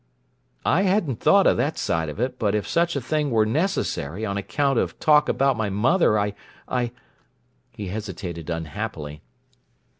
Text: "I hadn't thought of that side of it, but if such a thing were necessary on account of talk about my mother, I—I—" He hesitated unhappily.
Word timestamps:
"I 0.65 0.81
hadn't 0.81 1.19
thought 1.19 1.45
of 1.45 1.57
that 1.57 1.77
side 1.77 2.09
of 2.09 2.19
it, 2.19 2.39
but 2.39 2.55
if 2.55 2.67
such 2.67 2.95
a 2.95 3.01
thing 3.01 3.29
were 3.29 3.45
necessary 3.45 4.25
on 4.25 4.35
account 4.35 4.79
of 4.79 4.97
talk 4.99 5.29
about 5.29 5.55
my 5.57 5.69
mother, 5.69 6.17
I—I—" 6.17 6.89
He 7.69 7.87
hesitated 7.89 8.49
unhappily. 8.49 9.21